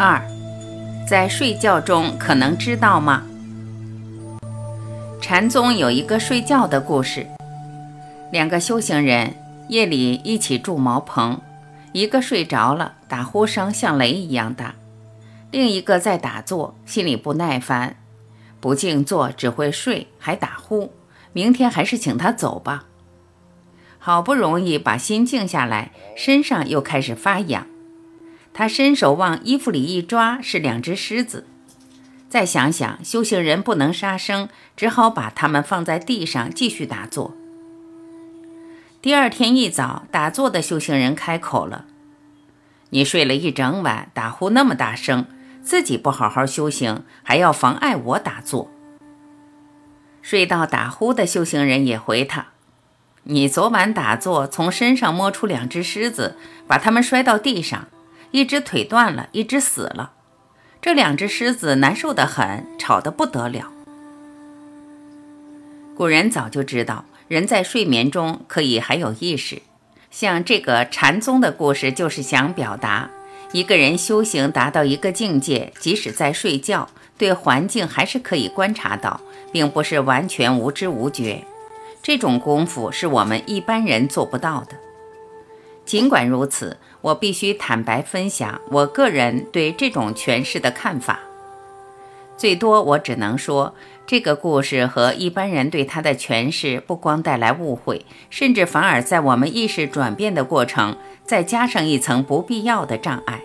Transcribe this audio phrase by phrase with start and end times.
[0.00, 0.22] 二，
[1.08, 3.24] 在睡觉中可能知道吗？
[5.20, 7.26] 禅宗有一个睡觉的故事，
[8.30, 9.34] 两个修行人
[9.66, 11.40] 夜里一起住茅棚，
[11.90, 14.74] 一个睡着了，打呼声像雷一样大；
[15.50, 17.96] 另一个在打坐，心里不耐烦，
[18.60, 20.92] 不静坐只会睡还打呼，
[21.32, 22.84] 明天还是请他走吧。
[23.98, 27.66] 好不容易把心静下来，身上又开始发痒。
[28.58, 31.46] 他伸手往衣服里一抓，是两只狮子。
[32.28, 37.36] 再想想，修行人不能杀生，只好把它们放在地上继续打坐。
[39.00, 41.84] 第二天一早，打坐的修行人开口了
[42.90, 45.26] ：“你睡了一整晚，打呼那么大声，
[45.62, 48.68] 自己不好好修行，还要妨碍我打坐。”
[50.20, 52.48] 睡到打呼的修行人也回他
[53.22, 56.36] ：“你昨晚打坐，从身上摸出两只狮子，
[56.66, 57.86] 把它们摔到地上，
[58.30, 60.12] 一只腿断了，一只死了。”
[60.80, 63.72] 这两只狮子难受得很，吵得不得了。
[65.96, 69.62] 古人早就知道，人在睡眠中可以还有意识。
[70.10, 73.10] 像这个禅宗的故事，就是想表达，
[73.52, 79.20] 一个人修行达到一个境界，即使在睡觉，对环境还是可以观察到，
[79.52, 81.44] 并不是完全无知无觉。
[82.00, 84.76] 这种功夫是我们一般人做不到的。
[85.88, 86.76] 尽管如此。
[87.00, 91.20] 我必须坦白分享我个人对这种诠释的看法。
[92.36, 93.72] 最多我只能说，
[94.04, 103.42] 这个故事和一般人对它的诠释不光带来误会，甚至反而在我们意识转变的过程再加上一层不必要的障碍。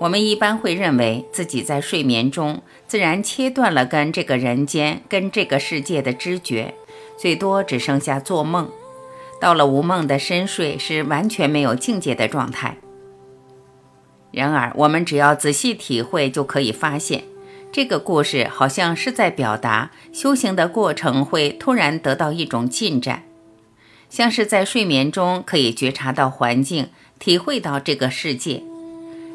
[0.00, 6.74] 我们一般会认为自己在睡眠中自然切断了跟这个人间、跟这个世界的知觉，
[7.16, 8.68] 最多只剩下做梦。
[9.44, 12.78] 到了无梦的深睡，是完全没有境界的状态。
[14.32, 17.24] 然而，我们只要仔细体会，就可以发现，
[17.70, 23.24] 这个故事好像是在表达修行的过程会突然得到一种进展，
[24.08, 26.88] 像是在睡眠中可以觉察到环境，
[27.18, 28.62] 体会到这个世界。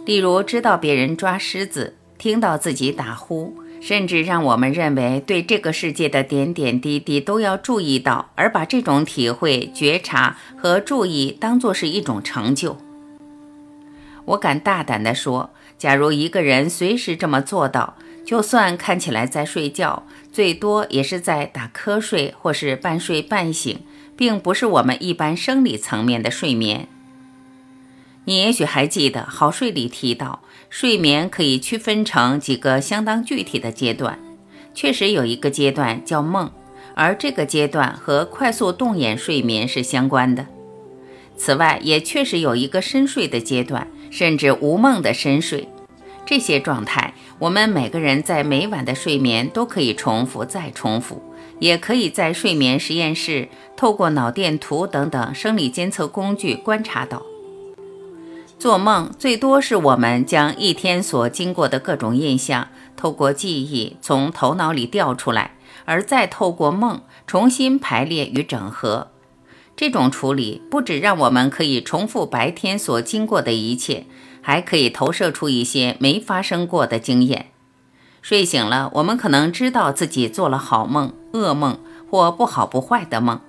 [0.08, 3.54] 例如，知道别人抓狮子，听到自己打呼。
[3.82, 12.78] 甚至让我们认为对这个世界的点点滴滴都要注意到，而把这种体会、觉察和注意当作是一种成就。
[14.26, 17.96] 我敢大胆地说，假如一个人随时这么做到，
[18.26, 23.80] 就算看起来在睡觉，最多也是在打瞌睡或是半睡半醒，
[24.16, 26.88] 并不是我们一般生理层面的睡眠。
[28.30, 30.44] 你也许还记得，好睡里提到。
[30.70, 34.20] 睡眠可以区分成几个相当具体的阶段，
[34.76, 36.52] 确实有一个阶段叫梦，
[36.94, 40.46] 而这个阶段和快速动眼睡眠是相关的。
[41.36, 45.68] 此外，也确实有一个深睡的阶段，甚至无梦的深睡。
[46.24, 51.20] 这些状态，我们每个人在每晚的睡眠都可以重复再重复，
[51.58, 57.24] 也可以在睡眠实验室透过脑电图等等生理监测工具观察到。
[58.60, 65.52] 做梦最多是我们将一天所经过的各种印象，透过记忆从头脑里调出来，
[65.86, 69.12] 而再透过梦重新排列与整合。
[69.78, 74.06] 这种处理不止让我们可以重复白天所经过的一切，
[74.42, 77.52] 还可以投射出一些没发生过的经验。
[78.22, 81.80] 睡醒了，我们可能知道自己做了好梦、噩梦
[82.12, 83.40] 或不好不坏的梦。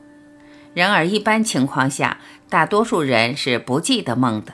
[0.72, 2.18] 然而，一般情况下，
[2.48, 4.52] 大多数人是不记得梦的。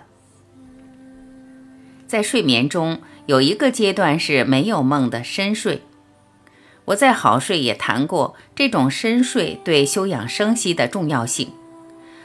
[2.06, 5.83] 在睡眠中有一个阶段是没有梦的深睡。
[6.87, 11.53] 我在好睡也谈过这种深睡对休养生息的重要性。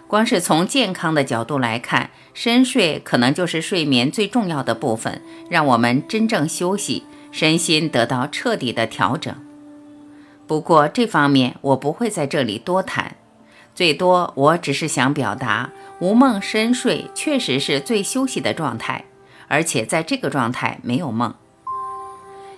[0.07, 9.33] 光是从健康的角度来看，深睡可能就是睡眠最重要的部分，让我们真正休息，身心得到彻底的调整。
[10.45, 13.15] 不过这方面我不会在这里多谈，
[13.73, 19.05] 最多我只是想表达，无梦深睡确实是最休息的状态。
[19.51, 21.35] 而且在这个状态没有梦，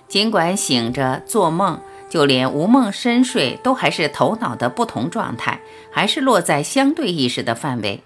[0.06, 5.58] 尽管醒着做梦，就连无梦深睡都还是头脑的不同状态，
[5.90, 8.04] 还是落在相对意识的范围。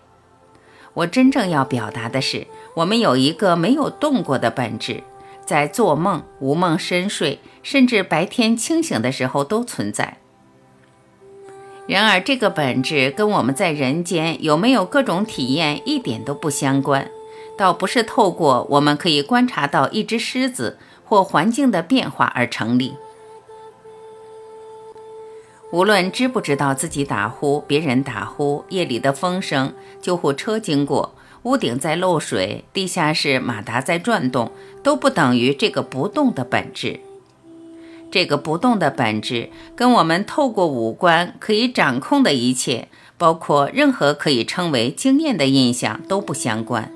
[0.95, 2.47] 我真正要表达的是，
[2.77, 5.03] 我们有一个没有动过的本质，
[5.45, 10.17] 在做梦、无梦深睡，甚至白天清醒的时候都存在。
[11.87, 17.11] 然而，这个本质跟我们在人间有没有各种体验一点都不相关。
[17.59, 22.95] 倒不是透过我们可以观察到一只狮子或环境的变化而成立。
[25.71, 34.51] 无论知不知道自己打呼、别人打呼、夜里的风声、救护车经过，屋顶在漏水，地下室马达在转动，
[34.83, 37.01] 都不等于这个不动的本质。
[38.11, 42.89] 这个不动的本质，跟我们透过五官可以掌控的一切，
[43.19, 46.91] 包括任何可以称为经验的印象，都不相关。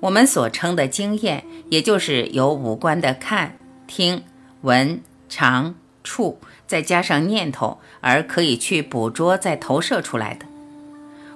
[0.00, 4.22] 我们所称的经验，也就是由五官的看、听、
[4.62, 5.74] 闻、尝、
[6.04, 10.46] 触，再加上念头，而可以去捕捉、再投射出来的。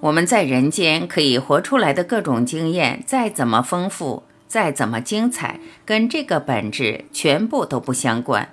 [0.01, 4.25] 我们在人间可以活出来的各种经验，再怎么丰富。
[4.49, 8.51] 再怎么精彩，跟这个本质全部都不相关。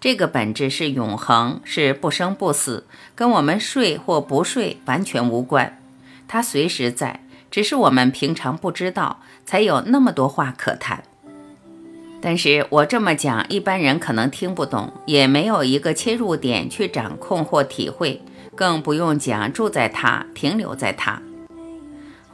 [0.00, 2.84] 这个本质是永恒，是不生不死，
[3.14, 5.80] 跟我们睡或不睡完全无关。
[6.26, 7.20] 它随时在，
[7.54, 11.04] 只是我们平常不知道，才有那么多话可谈。
[12.20, 18.20] 但是我这么讲，一般人可能听不懂，也没有一个切入点去掌控或体会，
[18.56, 21.22] 更不用讲住在它、停留在它。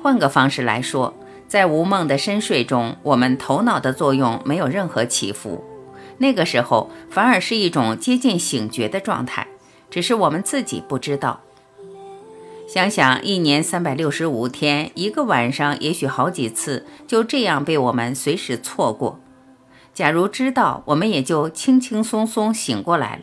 [0.03, 1.15] 换个方式来说。
[1.47, 5.63] 在无梦的深睡中，我们头脑的作用没有任何起伏，
[6.17, 9.47] 那个时候反而是一种接近醒觉的状态，
[9.91, 11.41] 只是我们自己不知道。
[12.73, 19.19] 想想一年三百六十五天，一个晚上也许好几次，就这样被我们随时错过。
[19.93, 23.23] 假如知道，我们也就轻轻松松醒过来了。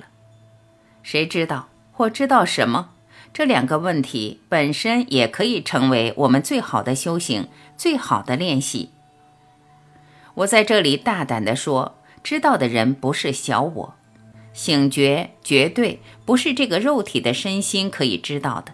[1.01, 2.89] 谁知道或知道什么？
[3.31, 7.47] 这两个问题本身也可以成为我们最好的修行、
[7.77, 8.89] 最好的练习。
[10.33, 13.93] 我在这里大胆地说，知道的人不是小我，
[14.51, 18.73] 醒觉绝对不是这个肉体的身心可以知道的。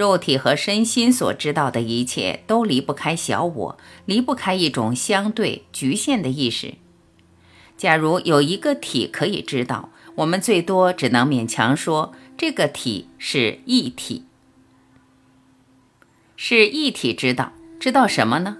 [0.00, 6.76] 肉体和身心所知道的一切都离不开小我，离不开一种相对局限的意识。
[7.76, 12.14] 假如有一个体可以知道，我们最多只能勉强说。
[12.38, 14.24] 这个体是一体，
[16.34, 18.56] 是一体知道，知道什么呢？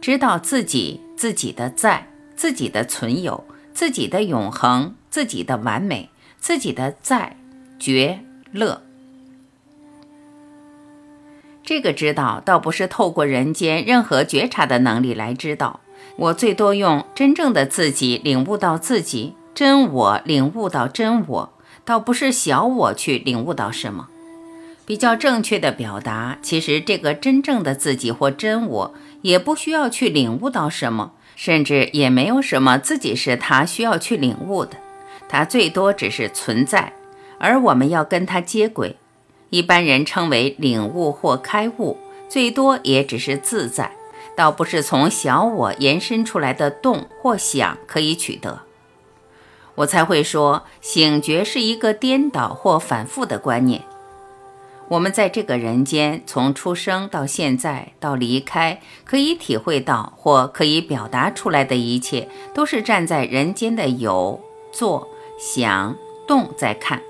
[0.00, 6.10] 知道自己自己的在，自己的存有，自己的永恒，自己的完美，
[6.40, 7.36] 自己的在
[7.78, 8.89] 觉乐。
[11.70, 15.78] 这个知道倒不是透过人间任何觉察的能力来知道，
[16.16, 21.52] 我最多用真正的自己领悟到自己真我，领悟到真我。
[21.84, 24.08] 倒不是小我去领悟到什么，
[24.84, 34.76] 比较正确的表达，其实这个真正的自己或真我也不需要去领悟到什么，甚至也没有什么自己是他需要去领悟的，
[35.28, 36.94] 他最多只是存在，
[37.38, 38.96] 而我们要跟他接轨。
[39.50, 41.98] 一般人称为领悟或开悟，
[42.28, 43.92] 最多也只是自在，
[44.36, 48.62] 倒不是从小我延伸出来的动或想可以取得。
[49.76, 53.82] 我才会说，醒觉是一个颠倒或反复的观念。
[54.88, 64.40] 我们在这个人间，从出生到现在到离开，可以体会到或可以表达出来的一切，都是站在人间的有、
[64.72, 65.08] 做、
[65.38, 65.96] 想、
[66.26, 67.00] 动在看。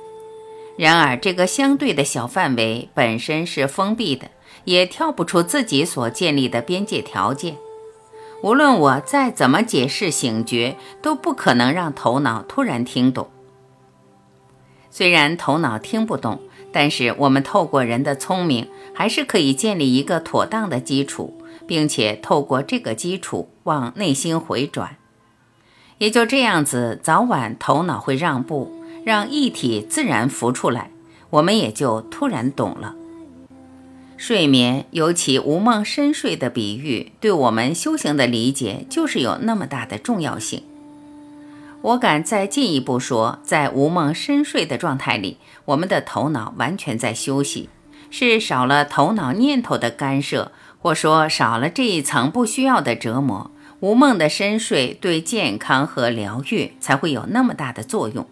[0.81, 4.31] 然而，这个相对的小范围本身是封闭的，
[4.65, 7.59] 也跳不出自己所建立的边界条件。
[8.43, 13.29] 无论我再怎么解释醒觉，都不可能让头脑突然听懂。
[14.91, 16.41] 虽然头脑听不懂，
[16.73, 21.37] 但是我们透过人的聪明，还是可以建立一个妥当的基础，
[21.67, 24.97] 并且透过这个基础往内心回转。
[25.99, 30.91] 也就这样子，早晚头脑会让步，让一体自然浮出来，
[31.31, 32.95] 我们也就突然懂了。
[34.17, 40.63] 睡眠，尤其无梦深睡的比喻，对我们修行的理解就是有那么大的重要性。
[41.83, 47.71] 我敢再进一步说，在无梦深睡的状态里，我们的头脑完全在休息，
[48.11, 50.53] 是少了头脑念头的干涉，
[50.83, 53.51] 或说少了这一层不需要的折磨。
[53.81, 58.27] 无梦的深睡对健康和疗愈才会有那么大的作用。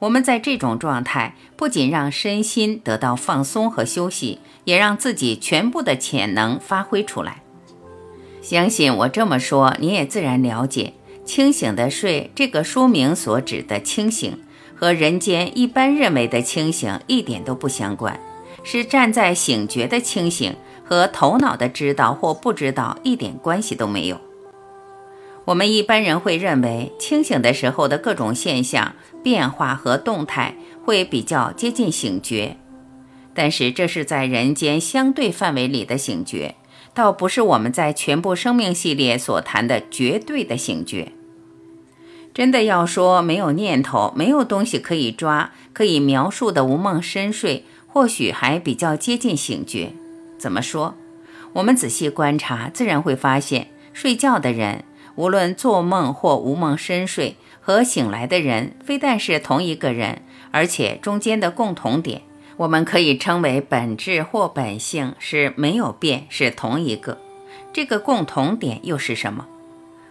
[0.00, 7.42] 我们在这种状态，不仅让身心得到放松和休息，也让自己全部的潜能发挥出来。
[8.40, 10.94] 相信我这么说，你也自然了解，
[11.26, 14.42] 清醒的睡这个书名所指的清醒，
[14.74, 18.18] 和人间一般认为的清醒一点都不相关，
[18.64, 24.18] 是站在醒觉的清醒，和头脑的知道或不知道一点关系都没有。
[25.50, 30.54] 我们一般人会认为，清醒的时候的各种现象、变化和动态
[30.84, 32.56] 会比较接近醒觉，
[33.34, 36.54] 但是这是在人间相对范围里的醒觉，
[36.94, 41.10] 倒不是我们在全部生命系列所谈的绝对的醒觉。
[42.32, 49.94] 真的要说没有念头、没有东西可以抓、可以描述的无梦深睡，或许还比较接近醒觉。
[50.38, 50.94] 怎么说？
[51.54, 54.84] 我们仔细观察，自然会发现，睡觉的人，
[55.20, 62.22] 无论做梦或无梦深睡，和醒来的人，非但是同一个人，而且中间的共同点，
[62.56, 67.18] 我们可以称为本质或本性是没有变，是同一个。
[67.70, 69.46] 这个共同点又是什么？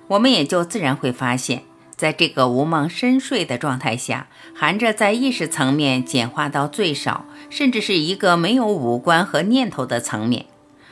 [0.09, 1.63] 我们也就自然会发现，
[1.95, 10.45] 在这个无梦深睡的状态下，含着在意识层面简化到最少，甚至是一个没有五官和念头的层面。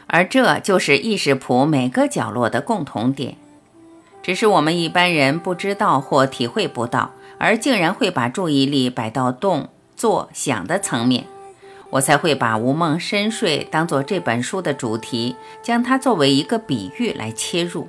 [0.07, 3.37] 而这就是意识谱每个角落的共同点，
[4.27, 11.23] 只是我们一般人不知道或体会不到，而竟然会把注意力摆到动、作、想的层面。
[11.91, 17.87] 我才会把无梦深睡当做这本书的主题，将它作为一个比喻来切入。